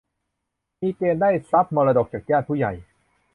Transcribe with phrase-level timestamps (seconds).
[0.81, 2.73] มีเกณฑ์ได้ทรัพย์มรดกจากญาติผู้ใหญ่